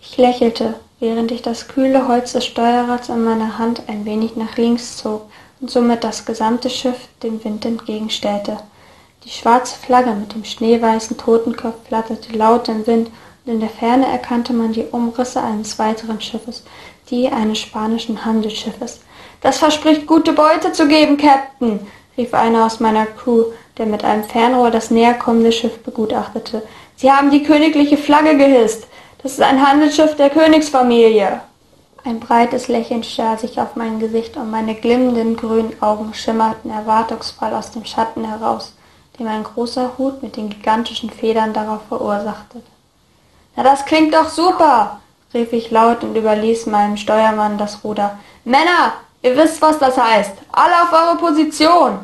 [0.00, 4.56] Ich lächelte, während ich das kühle Holz des Steuerrads in meiner Hand ein wenig nach
[4.56, 5.22] links zog
[5.60, 8.58] und somit das gesamte Schiff dem Wind entgegenstellte.
[9.24, 13.10] Die schwarze Flagge mit dem schneeweißen Totenkopf flatterte laut im Wind,
[13.44, 16.64] und in der Ferne erkannte man die Umrisse eines weiteren Schiffes,
[17.10, 19.00] die eines spanischen Handelsschiffes.
[19.40, 21.80] Das verspricht gute Beute zu geben, Captain,
[22.16, 23.44] rief einer aus meiner Crew,
[23.78, 26.62] der mit einem Fernrohr das näherkommende Schiff begutachtete.
[26.96, 28.86] Sie haben die königliche Flagge gehisst.
[29.26, 31.40] Das ist ein Handelsschiff der Königsfamilie.
[32.04, 37.52] Ein breites Lächeln starr sich auf mein Gesicht und meine glimmenden grünen Augen schimmerten erwartungsvoll
[37.52, 38.72] aus dem Schatten heraus,
[39.18, 42.62] den mein großer Hut mit den gigantischen Federn darauf verursachte.
[43.56, 45.00] Na, das klingt doch super,
[45.34, 48.20] rief ich laut und überließ meinem Steuermann das Ruder.
[48.44, 50.34] Männer, ihr wisst, was das heißt.
[50.52, 51.98] Alle auf eure Position!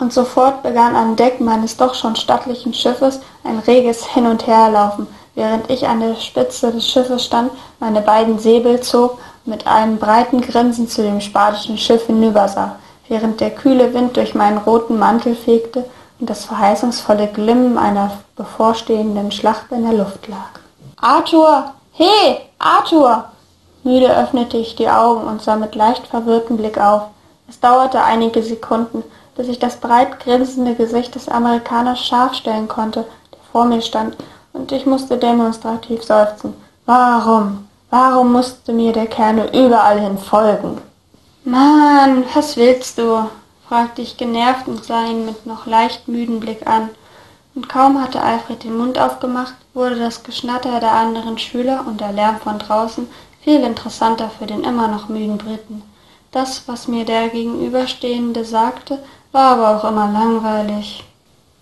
[0.00, 5.06] Und sofort begann an Deck meines doch schon stattlichen Schiffes ein reges Hin- und Herlaufen,
[5.36, 10.40] während ich an der Spitze des Schiffes stand, meine beiden Säbel zog mit einem breiten
[10.40, 12.76] Grinsen zu dem spanischen Schiff hinübersah,
[13.08, 15.84] während der kühle Wind durch meinen roten Mantel fegte
[16.18, 20.60] und das verheißungsvolle Glimmen einer bevorstehenden Schlacht in der Luft lag.
[21.00, 21.72] Arthur!
[21.92, 22.38] He!
[22.58, 23.26] Arthur!
[23.84, 27.02] Müde öffnete ich die Augen und sah mit leicht verwirrtem Blick auf.
[27.48, 29.04] Es dauerte einige Sekunden,
[29.36, 34.16] bis ich das breit grinsende Gesicht des Amerikaners scharf stellen konnte, der vor mir stand,
[34.56, 36.54] und ich musste demonstrativ seufzen.
[36.86, 37.68] Warum?
[37.90, 40.78] Warum musste mir der Kerl überall hin folgen?
[41.44, 43.28] Mann, was willst du?
[43.68, 46.90] fragte ich genervt und sah ihn mit noch leicht müden Blick an.
[47.54, 52.12] Und kaum hatte Alfred den Mund aufgemacht, wurde das Geschnatter der anderen Schüler und der
[52.12, 53.08] Lärm von draußen
[53.42, 55.82] viel interessanter für den immer noch müden Briten.
[56.32, 58.98] Das, was mir der Gegenüberstehende sagte,
[59.32, 61.05] war aber auch immer langweilig.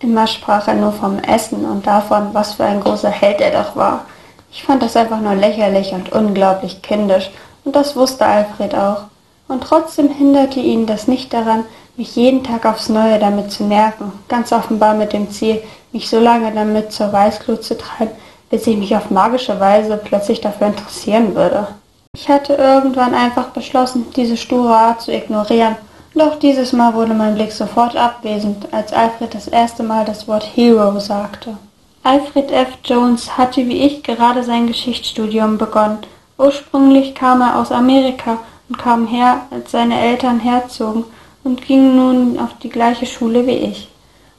[0.00, 3.74] Immer sprach er nur vom Essen und davon, was für ein großer Held er doch
[3.74, 4.04] war.
[4.50, 7.30] Ich fand das einfach nur lächerlich und unglaublich kindisch,
[7.64, 9.04] und das wusste Alfred auch.
[9.48, 11.64] Und trotzdem hinderte ihn das nicht daran,
[11.96, 16.20] mich jeden Tag aufs Neue damit zu nerven, ganz offenbar mit dem Ziel, mich so
[16.20, 18.12] lange damit zur Weißglut zu treiben,
[18.50, 21.66] bis ich mich auf magische Weise plötzlich dafür interessieren würde.
[22.14, 25.76] Ich hatte irgendwann einfach beschlossen, diese sture Art zu ignorieren,
[26.18, 30.44] doch dieses Mal wurde mein Blick sofort abwesend, als Alfred das erste Mal das Wort
[30.54, 31.56] Hero sagte.
[32.02, 32.68] Alfred F.
[32.84, 35.98] Jones hatte wie ich gerade sein Geschichtsstudium begonnen.
[36.38, 41.04] Ursprünglich kam er aus Amerika und kam her, als seine Eltern herzogen
[41.44, 43.88] und ging nun auf die gleiche Schule wie ich.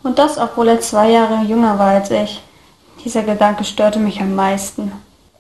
[0.03, 2.41] Und das, obwohl er zwei Jahre jünger war als ich.
[3.03, 4.91] Dieser Gedanke störte mich am meisten.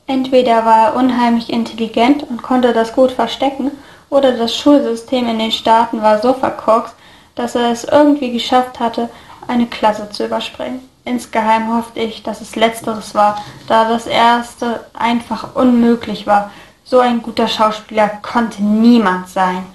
[0.07, 3.71] Entweder war er unheimlich intelligent und konnte das gut verstecken,
[4.09, 6.95] oder das Schulsystem in den Staaten war so verkorkst,
[7.35, 9.09] dass er es irgendwie geschafft hatte,
[9.47, 10.87] eine Klasse zu überspringen.
[11.05, 16.51] Insgeheim hoffte ich, dass es letzteres war, da das erste einfach unmöglich war.
[16.83, 19.65] So ein guter Schauspieler konnte niemand sein.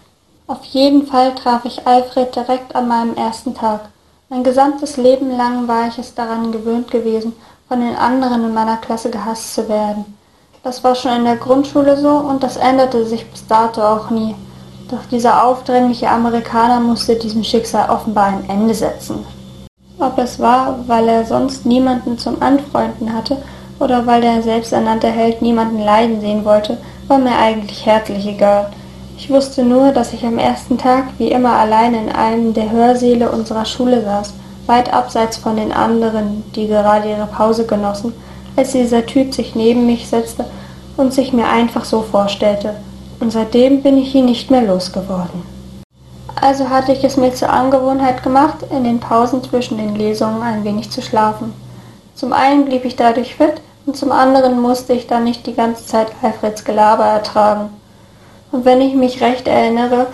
[0.47, 3.89] Auf jeden Fall traf ich Alfred direkt an meinem ersten Tag.
[4.29, 7.35] Mein gesamtes Leben lang war ich es daran gewöhnt gewesen,
[7.67, 10.17] von den anderen in meiner Klasse gehasst zu werden.
[10.65, 14.35] Das war schon in der Grundschule so und das änderte sich bis dato auch nie.
[14.91, 19.27] Doch dieser aufdringliche Amerikaner musste diesem Schicksal offenbar ein Ende setzen.
[19.99, 23.37] Ob es war, weil er sonst niemanden zum Anfreunden hatte
[23.79, 28.71] oder weil der selbsternannte Held niemanden leiden sehen wollte, war mir eigentlich herzlich egal.
[29.19, 33.31] Ich wusste nur, dass ich am ersten Tag wie immer allein in einem der Hörsäle
[33.31, 34.33] unserer Schule saß,
[34.67, 38.15] weit abseits von den anderen, die gerade ihre Pause genossen,
[38.57, 40.45] als dieser Typ sich neben mich setzte
[40.97, 42.75] und sich mir einfach so vorstellte.
[43.21, 45.43] Und seitdem bin ich ihn nicht mehr losgeworden.
[46.41, 50.65] Also hatte ich es mir zur Angewohnheit gemacht, in den Pausen zwischen den Lesungen ein
[50.65, 51.55] wenig zu schlafen.
[52.15, 55.87] Zum einen blieb ich dadurch fit und zum anderen musste ich dann nicht die ganze
[55.87, 57.71] Zeit Alfreds Gelaber ertragen.
[58.53, 60.07] Und wenn ich mich recht erinnere,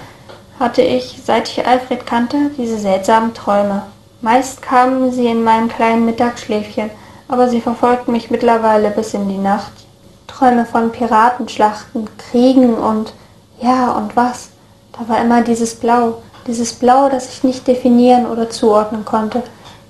[0.59, 3.83] hatte ich, seit ich Alfred kannte, diese seltsamen Träume.
[4.21, 6.91] Meist kamen sie in meinem kleinen Mittagsschläfchen,
[7.31, 9.73] aber sie verfolgten mich mittlerweile bis in die Nacht.
[10.27, 13.13] Träume von Piratenschlachten, Kriegen und
[13.61, 14.51] ja und was.
[14.93, 19.43] Da war immer dieses Blau, dieses Blau, das ich nicht definieren oder zuordnen konnte.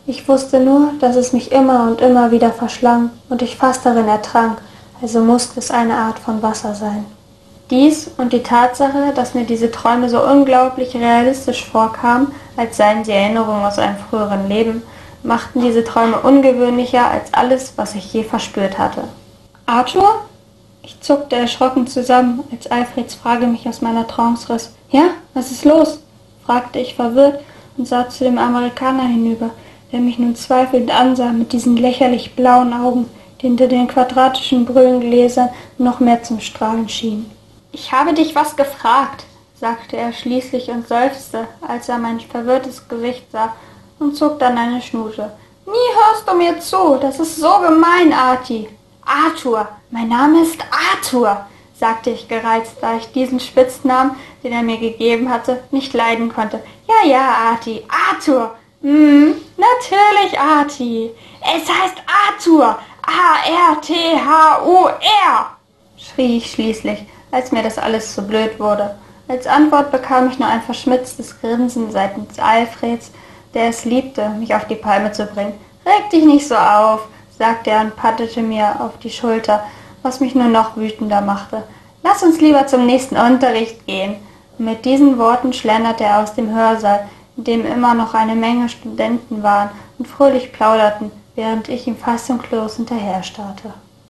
[0.06, 4.08] Ich wusste nur, dass es mich immer und immer wieder verschlang und ich fast darin
[4.08, 4.58] ertrank,
[5.00, 7.06] also musste es eine Art von Wasser sein.
[7.70, 13.12] Dies und die Tatsache, dass mir diese Träume so unglaublich realistisch vorkamen, als seien sie
[13.12, 14.82] Erinnerungen aus einem früheren Leben,
[15.22, 19.04] machten diese Träume ungewöhnlicher als alles, was ich je verspürt hatte.
[19.66, 20.22] Arthur?
[20.82, 24.72] Ich zuckte erschrocken zusammen, als Alfreds Frage mich aus meiner Trance riss.
[24.90, 26.00] Ja, was ist los?
[26.44, 27.40] fragte ich verwirrt
[27.76, 29.50] und sah zu dem Amerikaner hinüber,
[29.92, 33.08] der mich nun zweifelnd ansah mit diesen lächerlich blauen Augen,
[33.40, 37.30] die hinter den quadratischen Brillengläsern noch mehr zum Strahlen schienen.
[37.72, 39.24] Ich habe dich was gefragt,
[39.54, 43.52] sagte er schließlich und seufzte, als er mein verwirrtes Gesicht sah
[44.00, 45.30] und zog dann eine Schnute.
[45.66, 48.68] Nie hörst du mir zu, das ist so gemein, Arti.
[49.04, 50.58] Arthur, mein Name ist
[50.92, 51.46] Arthur,
[51.78, 56.60] sagte ich gereizt, da ich diesen Spitznamen, den er mir gegeben hatte, nicht leiden konnte.
[56.88, 58.56] Ja, ja, Arti, Arthur.
[58.82, 61.10] Hm, natürlich, Arti.
[61.40, 62.78] Es heißt Arthur.
[63.02, 64.96] A-R-T-H-U-R,
[65.96, 68.96] schrie ich schließlich, als mir das alles zu blöd wurde.
[69.26, 73.10] Als Antwort bekam ich nur ein verschmitztes Grinsen seitens Alfreds,
[73.54, 75.54] der es liebte, mich auf die Palme zu bringen.
[75.84, 77.08] Reg dich nicht so auf,
[77.38, 79.64] sagte er und pattete mir auf die Schulter,
[80.02, 81.64] was mich nur noch wütender machte.
[82.02, 84.16] Lass uns lieber zum nächsten Unterricht gehen.
[84.58, 88.68] Und mit diesen Worten schlenderte er aus dem Hörsaal, in dem immer noch eine Menge
[88.68, 93.72] Studenten waren und fröhlich plauderten, während ich ihm fassungslos hinterher starrte.